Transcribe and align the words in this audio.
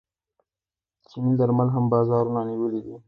چیني 1.07 1.33
درمل 1.39 1.67
هم 1.75 1.83
بازارونه 1.93 2.41
نیولي 2.49 2.81
دي. 2.85 2.95